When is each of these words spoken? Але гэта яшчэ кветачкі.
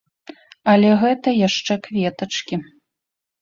Але 0.71 0.89
гэта 1.01 1.33
яшчэ 1.47 1.73
кветачкі. 1.89 2.55